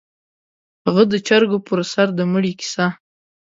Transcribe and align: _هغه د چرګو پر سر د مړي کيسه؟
_هغه 0.85 1.03
د 1.11 1.13
چرګو 1.27 1.57
پر 1.67 1.79
سر 1.91 2.07
د 2.17 2.19
مړي 2.31 2.51
کيسه؟ 2.59 2.87